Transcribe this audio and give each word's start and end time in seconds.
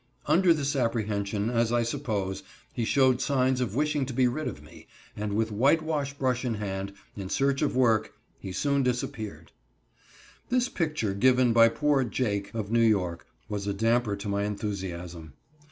Under 0.25 0.51
this 0.51 0.75
apprehension, 0.75 1.51
as 1.51 1.71
I 1.71 1.83
suppose, 1.83 2.41
he 2.73 2.85
showed 2.85 3.21
signs 3.21 3.61
of 3.61 3.75
wishing 3.75 4.03
to 4.07 4.13
be 4.13 4.27
rid 4.27 4.47
of 4.47 4.63
me, 4.63 4.87
and 5.15 5.33
with 5.33 5.51
whitewash 5.51 6.15
brush 6.15 6.43
in 6.43 6.55
hand, 6.55 6.93
in 7.15 7.29
search 7.29 7.61
of 7.61 7.75
work, 7.75 8.11
he 8.39 8.51
soon 8.51 8.81
disappeared. 8.81 9.51
This 10.49 10.69
picture, 10.69 11.13
given 11.13 11.53
by 11.53 11.69
poor 11.69 12.03
"Jake," 12.03 12.49
of 12.55 12.71
New 12.71 12.81
York, 12.81 13.27
was 13.47 13.67
a 13.67 13.75
damper 13.75 14.15
to 14.15 14.27
my 14.27 14.43
enthusiasm. 14.43 15.33